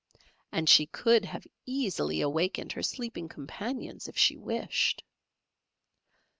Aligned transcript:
And 0.51 0.67
she 0.67 0.87
could 0.87 1.25
have 1.25 1.45
easily 1.67 2.21
awakened 2.21 2.71
her 2.71 2.81
sleeping 2.81 3.29
companions 3.29 4.07
if 4.07 4.17
she 4.17 4.35
wished. 4.35 5.03